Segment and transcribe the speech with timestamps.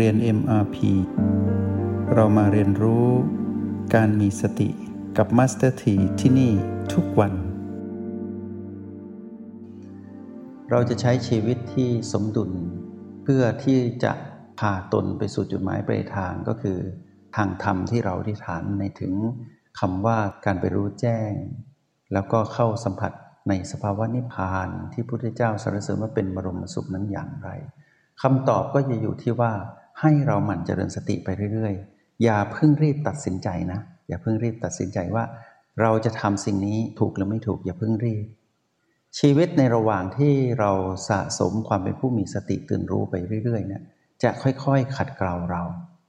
[0.00, 0.76] เรียน MRP
[2.14, 3.08] เรามาเรียนรู้
[3.94, 4.70] การมีสติ
[5.18, 6.52] กับ Master T ที่ที่นี่
[6.92, 7.32] ทุกวัน
[10.70, 12.50] เราจะใช้ชีวิตที่สมดุล
[13.22, 14.12] เพื่อที่จะ
[14.58, 16.78] พาตนไปสู่จุดหมายปลายทางก็คือ
[17.36, 19.14] ทางธรรมที่เราที่ฐานในถึง
[19.80, 21.32] คำว่าการไปรู้แจ้ง
[22.12, 23.12] แล้วก็เข้าสัมผัส
[23.48, 27.50] ในสภาวะนิพพานที่พระพุทธเจ้าสรรเสริญว่าเป็นบรมสุขนั้นอย่างไร
[28.22, 29.52] คำตอบก็จะอยู่ที่ว่า
[30.00, 35.24] ให้เราหมั่นเจริญสติไปเรื่อยๆ อย่าเพิ่งรีบตัดสินใจนะ อย่าเพิ่งรีบตัดสินใจว่า
[35.80, 38.26] เราจะทำสิ่งนี้ถูกหรือไม่ถูก อย่าเพิ่งรีบ
[39.18, 40.70] ชีวิตในระหว่างที่เรา
[41.08, 43.82] สะสมความเป็นผู้มีสติตื่นรู้ไปเรื่อยๆเนี่ย
[44.22, 45.62] จะค่อยๆ ขัดเกลาเรา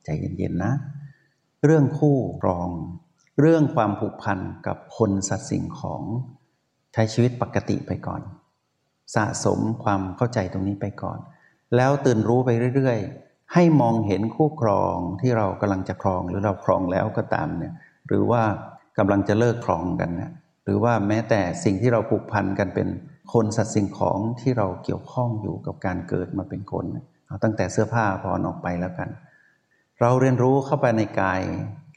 [0.06, 0.74] ใจเย็นๆนะ
[1.66, 2.70] เรื่องคู่ครอง
[3.42, 6.04] เรื่องความผูกพันกับคนสัตว์สิ่งของ
[6.94, 8.22] ใช้ชีวิตปกติไปก่อน
[9.16, 11.20] สะสมความเข้าใจตรงนี้ไปก่อน
[11.76, 17.74] แล้วตื่นรู้ไปเรื่อยๆ ให้มองเห็นคู่ครองที่เรากำลังจะครองหรือเราครองแล้วก็ตามเนี่ย
[18.08, 18.44] หรือว่า
[18.98, 20.32] กำลังจะเลิกครองกันนะ
[20.64, 22.88] หรือว่าแม้แต่สิ่งที่เราผูกพันกันเป็น
[23.34, 26.86] คนสัตว์สิ่งของที่เราเกี่ยวข้องอยู่กับการเกิดมาเป็นคน
[27.28, 29.10] เอาตั้งแต่เสื้อผ้าพอนออกไปแล้วกัน
[30.02, 31.42] เราเรียนรู้เข้าไปในกาย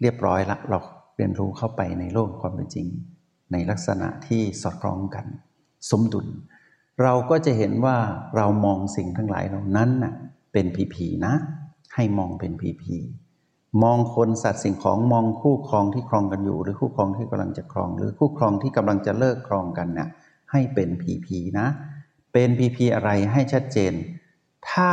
[0.00, 0.78] เรียบร้อยละเรา
[1.16, 2.86] เรียนรู้เข้าไปในโลกความเป็นจริง
[3.52, 5.26] ในลักษณะที่สอดคล้องกัน
[5.90, 6.26] สมดุล
[7.02, 7.96] เราก็จะเห็นว่า
[8.36, 10.14] เรามองสิ่งทั้งหลายเหล่านั้นน่ะ
[10.58, 11.34] เป็นผีผีนะ
[11.94, 12.96] ให้มองเป็นผีผี
[13.82, 20.08] มองคนสัตว์สิ่งของมองคู่ครองที่ครองกันอยู่ หรือคู่ครองที่กำลังจะครอง หรือคู่ครองที่กำลังจะเลิกครองกันน่ะ
[20.50, 21.66] ให้เป็นผีผีนะ
[22.32, 23.92] เป็นผีผีอะไรให้ชัดเจน
[24.70, 24.90] ถ้า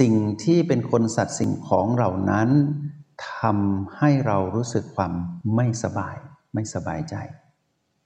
[0.00, 2.48] สิ่งที่เป็นคนสัตว์สิ่งของเหล่านั้น
[3.30, 5.12] ทำให้เรารู้สึกความ
[5.54, 6.16] ไม่สบาย
[6.54, 7.14] ไม่สบายใจ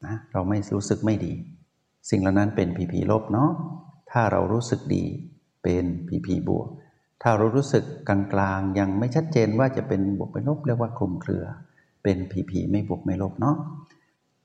[0.07, 1.33] นะเราไม่รู้สึกไม่ดี
[2.11, 3.51] สิ่งเหล่านั้นเป็นผีผีลบเนาะ
[4.11, 5.05] ถ้าเรารู้สึกดี
[5.63, 6.69] เป็นผีผีบวก
[7.23, 11.45] ถ้าเรารู้สึกกลางๆ ยังไม่ชัดเจนว่าจะเป็นบวกเป็นลบเรียกว่าคลุมเครือ
[12.03, 13.57] เป็นผีผีไม่บวกไม่ลบเนาะ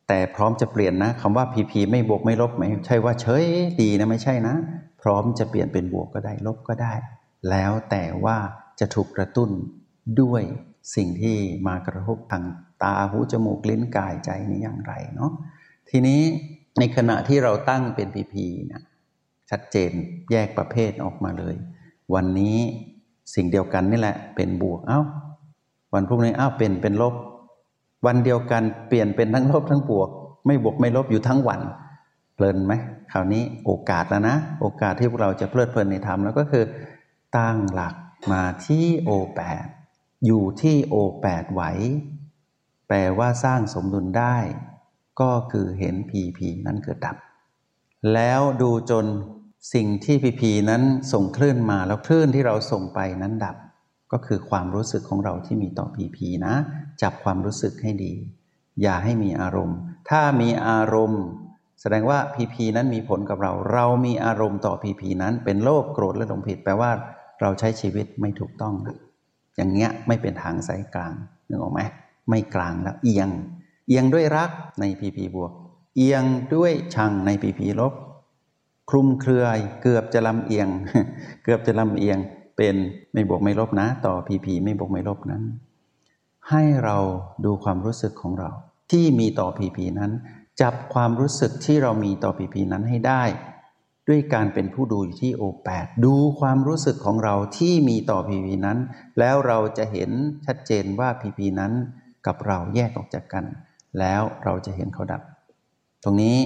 [0.08, 3.46] แต่พร้อมจะเปลี่ยนนะคำว่าผีผีไม่บวกไม่ลบไม่ใช่ว่าเฉย
[3.82, 4.56] ดีนะไม่ใช่นะ
[5.02, 6.94] พร้อมจะเปลี่ยนเป็นบวกก็ได้ลบก็ได้
[7.50, 8.38] แล้วแต่ว่า
[8.80, 9.50] จะถูกกระตุ้น
[10.22, 10.44] ด้วย
[10.96, 11.38] สิ่งที่
[11.68, 12.44] มากระทบทาง
[12.84, 15.32] ตาหูจมูกลิ้นกายใจนี้อย่างไรเนาะ
[15.90, 16.22] ทีนี้
[16.80, 18.84] ในขณะที่เราตั้งเป็นพีพีนะ
[19.50, 19.92] ชัดเจน
[20.32, 21.56] แยกประเภทออกมาเลย
[22.14, 22.58] วันนี้
[23.34, 25.02] สิ่งเดียวกันนี่แหละ เป็นบวกเอา้า
[25.94, 27.16] วันพรุ่งนี้อ้าวเป็นเป็นลบ
[28.06, 30.10] วันเดียวกันเปลี่ยนเป็นทั้งลบทั้งบวก
[30.46, 31.62] ไม่บวกไม่ลบอยู่ทั้งวัน
[32.34, 32.74] เพลินไหม
[33.12, 36.64] คราวนี้โอกาสแล้วนะ โอกาสที่พวกเราจะเพลิดเพลินในธรรมแล้วก็คือ
[37.38, 37.96] ตั้งหลัก
[38.32, 39.66] มาที่โอแปด
[40.26, 41.62] อยู่ที่โอแปดไหว
[42.88, 44.38] แปลว่าสร้างสมดุลได้
[45.22, 47.18] ก็คือเห็นผีผีนั้นเกิดดับ
[48.14, 49.06] แล้วดูจน
[49.74, 53.56] สิ่งที่ผีผีนั้นส่งคลื่นมาแล้วคลื่นที่เราส่งไปนั้นดับ
[54.12, 56.54] ก็คือความรู้สึกของเราที่มีต่อผีผีนะ
[57.02, 58.14] จับความรู้สึกให้ดี
[58.82, 59.78] อย่าให้มีอารมณ์
[60.10, 61.24] ถ้ามีอารมณ์
[61.82, 66.92] แสดงว่าผีผีนั้นมีผลกับเรา เรามีอารมณ์ต่อผีผีนั้น เป็นโลภโกรธและหลงผิดแปลว่า
[67.42, 68.74] เราใช้ชีวิตไม่ถูกต้อง
[69.56, 71.14] อย่างเงี้ยไม่เป็นทางสายกลาง
[71.50, 71.82] นึกออกไหม
[72.30, 73.30] ไม่กลางแล้วเอียง
[73.88, 75.52] เอียงด้วยรักในพีพีบวก
[75.96, 76.24] เอียง
[76.56, 77.94] ด้วยชังในพีพีลบ
[78.90, 79.46] คลุมเครือ
[79.82, 80.68] เกือบจะลำเอียง
[81.44, 82.18] เกือบจะลำเอียง
[82.58, 82.76] เป็น
[83.14, 85.44] ไม่บวกไม่ลบนะ ต่อพีพีไม่บวกไม่ลบนั้น
[86.50, 86.98] ให้เรา
[87.46, 88.50] ดูความรู้สึกของเรา
[88.92, 90.12] ที่มีต่อพีพีนั้น
[90.62, 93.24] จับความรู้สึกที่เรามีต่อพีพีนั้นให้ได้
[94.08, 98.78] ด้วยการเป็นผู้ดูอยู่ที่โอแปดดูความรู้สึกของเราที่มีต่อพีพีนั้น
[99.20, 100.12] แล้วเราจะเห็น
[100.46, 101.74] ชัดเจนว่าพีพีนั้น
[102.26, 103.46] กับเราแยกออกจากกัน
[104.00, 105.22] แล้วเราจะเห็นเขาดับ
[106.04, 106.38] ตรงนี้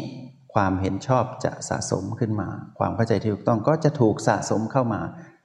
[0.53, 2.47] ความเห็นชอบจะสะสมขึ้นมา
[2.79, 5.01] ความเข้าใจที่ถูกต้องก็จะถูกสะสมเข้ามา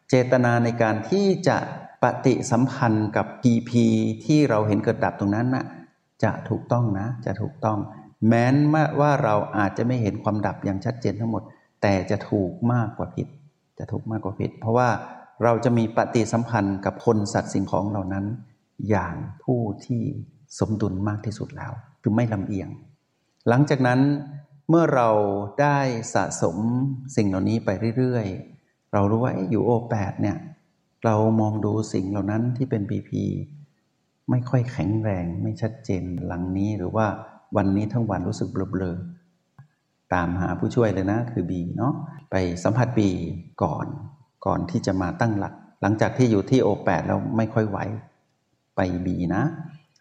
[0.09, 1.56] เจตนาในการที่จะ
[2.03, 3.84] ปฏิสัมพันธ์กับพีพี
[4.25, 5.65] ที่เราเห็นเกิดดับตรงนั้นนะ่ะ
[6.25, 7.78] จะถูกต้องนะ จะถูกต้อง
[8.27, 8.55] แม้น
[9.00, 11.42] ว่าเราอาจจะไม่เห็นความดับอย่างชัดเจนทั้งหมด
[11.83, 13.28] แต่จะถูกมากกว่าผิด
[13.78, 14.89] จะถูกมากกว่าผิด เพราะว่า
[15.45, 18.25] เราจะมีปฏิสัมพันธ์กับคนสัตว์สิ่งของเหล่านั้น
[18.91, 20.03] อย่างผู้ที่
[20.59, 21.72] สมดุลมากที่สุดแล้ว
[22.03, 22.69] คือไม่ลำเอียง
[23.48, 24.01] หลังจากนั้น
[24.68, 25.09] เมื่อเรา
[25.60, 25.78] ได้
[26.15, 26.57] สะสม
[27.16, 30.36] สิ่งเหล่านี้ไปเรื่อยๆ เรารู้ว่าอยู่โอแปดเนี่ย
[31.04, 33.22] เรามองดูสิ่งเหล่านั้นที่เป็นปีพี
[34.30, 37.07] ไม่ค่อยแข็งแรง ไม่ชัดเจนหลังนี้หรือว่า
[37.57, 41.95] วันนี้ทั้งวันรู้สึกเบลอๆตามหาผู้ช่วยเลยนะคือบีเนาะ
[42.30, 42.34] ไป
[42.65, 43.10] สัมผัสบี
[43.63, 43.86] ก่อน
[44.47, 47.78] ก่อนที่จะมาตั้งหลัก หลังจากที่อยู่ที่โอแปดแล้วไม่ค่อยไหว
[48.77, 49.42] ไปบีนะ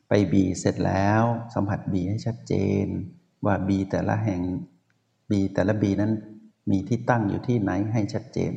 [0.08, 1.24] ไปบีเสร็จแล้ว
[1.54, 2.54] สัมผัสบีให้ชัดเจ
[2.86, 2.88] น
[3.46, 4.42] ว่าบีแต่ละแห่ง
[5.30, 6.12] บีแต่ละบีนั้น
[6.72, 8.54] มีที่ตั้งอยู่ที่ไหนให้ชัดเจน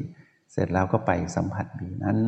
[0.52, 2.18] เสร็จแล้วก็ไปสัมผัสบีนั้น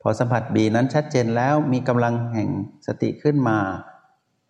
[0.00, 2.48] พอสัมผัสบีนั้นชัดเจนแล้วมีกำลังแห่ง
[2.86, 3.58] สติขึ้นมา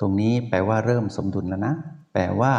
[0.00, 1.74] ตรงนี้แปลว่าเริ่มสมดุลแล้วนะ
[2.12, 2.52] แปลว่า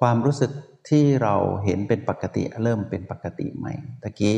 [0.00, 0.50] ความรู้สึก
[0.88, 1.34] ที่เรา
[1.64, 3.72] เห็นเป็นปกติเริ่มเป็นปกติใหม่
[4.02, 4.36] ตะกี้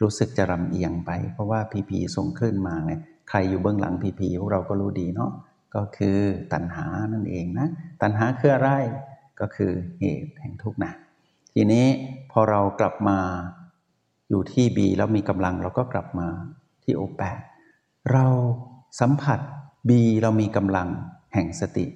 [0.00, 2.92] รู้สึกจะรำเอียงไป เพราะว่าพีพีส่งคลื่นมาไง
[3.30, 5.32] ใครอยู่เบื้องหลังพีพีพวกเราก็รู้ดีเนาะ
[5.74, 6.18] ก็คือ
[6.52, 7.68] ตัณหานั่นเองนะ
[8.02, 8.70] ตัณหาคืออะไร
[9.40, 10.92] ก็คือเหตุแห่งทุกข์นะ
[11.54, 11.86] ทีนี้
[12.32, 13.18] พอเรากลับมา
[14.30, 16.28] อยู่ที่บีแล้วมีกำลังเราก็กลับมา
[16.82, 17.40] ที่โอแปด
[18.12, 18.26] เรา
[19.00, 19.40] สัมผัส
[19.88, 20.88] บีเรามีกำลัง
[21.34, 21.86] แห่งสติ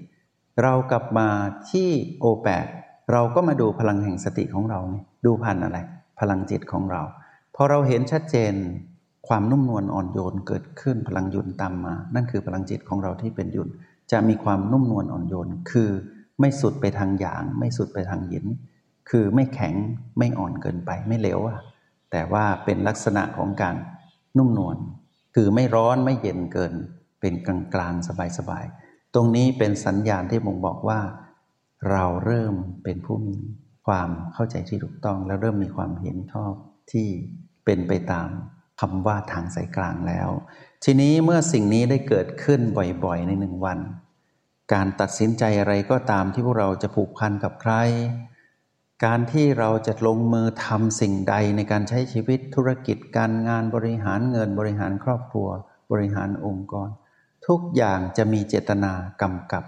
[0.63, 1.29] เรากลับมา
[1.71, 1.89] ที่
[2.21, 2.67] โอแปด
[3.13, 4.81] เราก็มาดูพลังแห่งสติของเรา
[5.25, 5.79] ดูผ่านอะไร
[6.21, 7.03] พลังจิตของเรา
[7.55, 8.55] พอเราเห็นชัดเจน
[9.29, 13.69] ความนุ่มนวลอ่อนโยนเกิดขึ้นพลังยุนตามมา นั่นคือพลังจิตของเราที่เป็นยุน
[14.13, 15.91] จะมีความนุ่มนวลอ่อนโยน คือ
[16.43, 18.47] ไม่สุดไปทางหยาง ไม่สุดไปทางหยิน
[19.11, 19.75] คือไม่แข็ง
[20.19, 21.61] ไม่อ่อนเกินไปไม่เหลวอะ
[22.11, 23.75] แต่ว่าเป็นลักษณะของการ
[24.39, 24.77] นุ่มนวล
[25.35, 26.73] คือไม่ร้อนไม่เย็นเกิน
[27.21, 28.65] เป็นกลางกลางสบายสบาย
[29.15, 31.01] ตรงนี้เป็นสัญญาณที่บ่งบอกว่า
[31.91, 32.55] เราเริ่ม
[32.85, 33.39] เป็นผู้มี
[33.87, 36.53] ความเข้าใจที่ถูกต้อง แล้วเริ่มมีความเห็นชอบ
[36.93, 37.09] ที่
[37.65, 38.29] เป็นไปตาม
[38.81, 40.29] คำว่าทางสายกลางแล้ว
[40.85, 43.79] ทีนี้เมื่อสิ่งนี้ได้เกิดขึ้นบ่อยๆ ในหนึ่งวัน
[44.73, 47.75] การตัดสินใจอะไรก็ตามที่พวกเราจะผูกพันกับใคร
[49.05, 55.49] การที่เราจะลงมือทำสิ่งใดในการใช้ชีวิตธุรกิจการงานบริหารเงินบริหารครอบครัว
[55.93, 56.89] บริหารองค์กร
[57.47, 58.93] ทุกอย่างจะมีเจตนา
[59.23, 59.65] กำกับ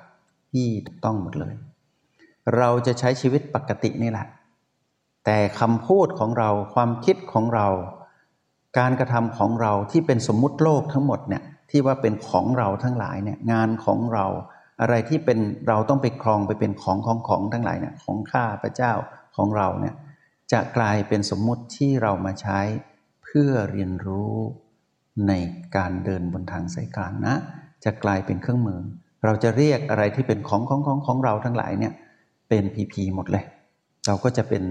[0.52, 0.68] ที่
[1.04, 1.54] ต้องหมดเลย
[2.56, 4.26] เราจะใช้ชีวิตปกตินี่แหละ
[5.24, 7.68] แต่คำพูดของเราความคิดของเรา
[8.78, 14.26] การกระทำของเราที่เป็นสมมุติโลกทั้งหมดเนี่ยที่ว่าเป็นของเราทั้งหลายเนี่ยงานของเรา
[14.80, 15.38] อะไรที่เป็น
[15.68, 18.92] เราต้องไปครองไปเป็นของของของทั้งหลายเนี่ยของข้าพระเจ้า
[19.36, 19.94] ของเราเนี่ย
[20.52, 22.60] จะกลายเป็นสมมุติที่เรามาใช้
[23.24, 24.34] เพื่อเรียนรู้
[25.28, 25.32] ใน
[25.76, 27.34] การเดินบนทางสายกลางนะ
[27.84, 28.80] จะกลายเป็นเครื่องมือ
[29.24, 31.92] เราจะเรียกอะไรที่เป็นของของของของเราทั้งหลายเนี่ย
[32.48, 33.44] เป็นพีพีหมดเลย
[34.06, 34.62] เราก็จะเป็น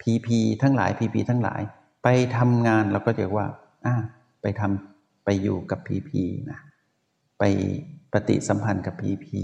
[0.00, 1.60] พีพีทั้งหลายพีพีทั้งหลาย
[2.02, 3.46] ไปทำงานเราก็จะว่า
[3.86, 3.94] อ่า
[4.42, 6.58] ไปทำไปอยู่กับพีพีนะ
[7.38, 7.44] ไป
[8.14, 9.42] ปฏิสัมพันธ์กับพีพี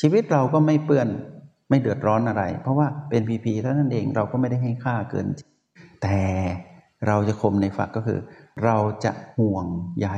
[0.00, 1.08] ชีวิตเราก็ไม่เปื้อน
[1.70, 5.26] ไม่เดือดร้อนอะไร เพราะว่าเป็นพีพีเท่านั้นเองเราก็ไม่ได้ให้ค่าเกิน
[6.02, 6.20] แต่
[7.06, 8.20] เราจะคมในฝักก็คือ
[8.64, 9.66] เราจะห่วง
[10.00, 10.08] ใย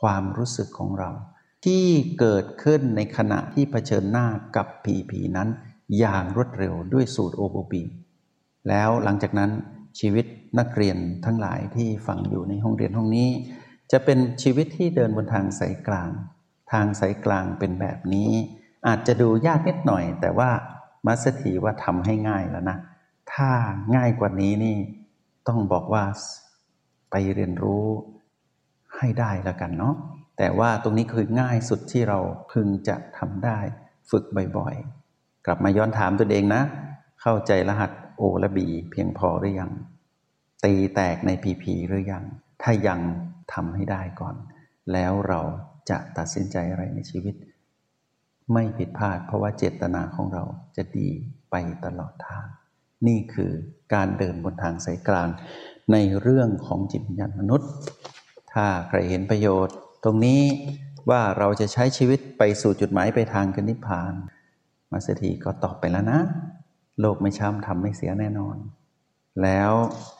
[0.00, 1.10] ความรู้สึกของเรา
[1.64, 1.84] ที่
[2.20, 4.26] เกิดขึ้นในขณะที่เผชิญหน้า
[4.56, 5.48] กับพีพีนั้น
[5.98, 7.82] อย่างรวดเร็วด้วยสูตรโอโบบี
[8.68, 9.50] แล้วหลังจากนั้น
[10.00, 10.26] ชีวิต
[10.58, 13.28] นักเรียนทั้งหลายที่ฟังอยู่ในห้องเรียนห้องนี้
[13.92, 16.10] จะเป็นชีวิตที่เดินบนทางสายกลาง
[16.72, 18.30] ทางสายกลางเป็นแบบนี้
[18.86, 20.50] อาจจะดูยากนิดหน่อย แต่ว่า
[21.06, 22.78] มัสถีว่าทำให้ง่ายแล้วนะ
[23.32, 23.50] ถ้า
[23.96, 24.76] ง่ายกว่านี้นี่
[25.48, 26.04] ต้องบอกว่า
[27.10, 27.86] ไปเรียนรู้
[28.96, 29.94] ให้ได้แล้วกันเนาะ
[30.38, 32.18] แต่ว่าตรงนี้คือง่ายสุดที่เรา
[32.52, 33.58] พึงจะทำได้
[34.10, 34.24] ฝึก
[34.58, 36.62] บ่อยๆ กลับมาย้อนถามตัวเองนะ
[37.22, 39.72] เข้าใจรหัสโอและบีเพียงพอหรือยัง
[40.64, 42.24] ตีแตกในพีพีหรือยัง
[42.62, 43.00] ถ้ายัง
[43.52, 44.36] ทำให้ได้ก่อน
[44.92, 45.40] แล้วเรา
[45.90, 47.34] จะตัดสินใจอะไรในชีวิต
[48.52, 50.44] ไม่ผิดพลาด เพราะว่าเจตนาของเรา
[50.76, 51.08] จะดี
[51.50, 51.54] ไป
[51.84, 52.46] ตลอดทาง
[53.06, 53.52] นี่คือ
[53.94, 55.28] การเดินบนทางสายกลาง
[55.92, 57.70] ในเรื่องของจิตวิญญาณมนุษย์
[58.52, 60.42] ถ้าใครเห็นประโยชน์ ตรงนี้
[61.10, 64.12] ว่าเราจะใช้ชีวิตไปสู่จุดหมายไปทางกันนิพพาน
[64.90, 66.20] มาสถีก็ตอบไปแล้วนะ
[67.00, 68.56] โลกไม่ช้ำทำไม่เสียแน่นอน
[69.42, 69.72] แล้ว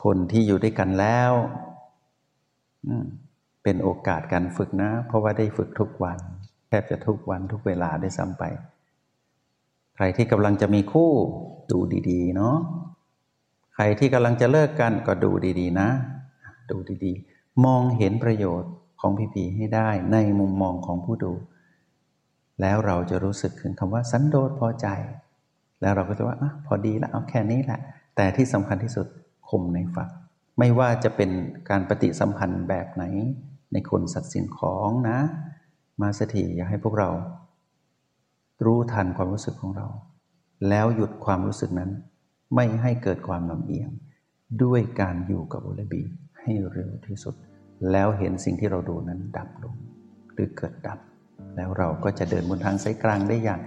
[0.03, 1.31] คนที่อยู่ด้วยกันแล้ว
[3.65, 6.17] เป็นโอกาสการฝึกนะ เพราะว่าได้ฝึกทุกวัน
[6.67, 8.43] แทบจะทุกวันทุกเวลาได้ซ้ำไป
[9.95, 11.11] ใครที่กำลังจะมีคู่
[11.71, 11.79] ดู
[12.09, 12.57] ดีๆ เนาะ
[13.75, 15.89] ใครที่กำลังจะเลิกกันก็ดูดีๆ นะ
[16.71, 21.33] ดูดีๆ มองเห็นประโยชน์ของพีพีให้ได้ในมุมมองของผู้ดู
[22.61, 24.87] แล้วเราจะรู้สึกถึงคำว่าสันโดษพอใจ
[25.81, 27.79] แล้วเราก็จะว่าอพอดีแล้วเอาแค่นี้แหละ
[28.15, 29.07] แต่ที่สำคัญที่สุด
[29.49, 30.09] คมในฝัก
[30.59, 31.29] ไม่ว่าจะเป็น
[31.69, 33.03] การปฏิสัมพันธ์แบบไหน
[33.73, 35.19] ในคนสัตว์สิ่งของนะ
[36.01, 37.09] มาสถีอยากให้พวกเรา
[38.65, 39.87] รู้ทันความรู้สึกของเรา
[40.69, 41.91] แล้วหยุดความรู้สึกนั้น
[42.55, 43.89] ไม่ให้เกิดความลำเอียง
[44.63, 46.01] ด้วยการอยู่กับอุลบี
[46.39, 47.35] ให้เร็วที่สุด
[47.91, 49.75] แล้วเห็นสิ่งที่เราดูนั้นดับลง
[50.33, 50.99] หรือเกิดดับ
[51.55, 53.61] แล้วเราก็จะเดินบนทางสายกลางได้อย่าง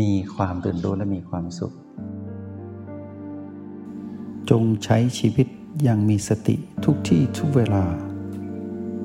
[0.00, 1.72] มีความตื่นรู้และมีความสุข
[4.50, 5.46] จงใช้ชีวิต
[5.82, 7.84] อย่างมีสติทุกที่ทุกเวลา